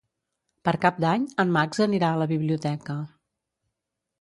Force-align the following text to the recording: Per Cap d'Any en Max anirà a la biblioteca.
Per 0.69 0.71
Cap 0.85 0.97
d'Any 1.03 1.27
en 1.43 1.53
Max 1.57 1.83
anirà 1.87 2.09
a 2.15 2.21
la 2.23 2.29
biblioteca. 2.33 2.97